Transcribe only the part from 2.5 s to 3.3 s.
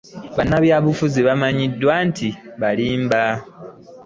balimba.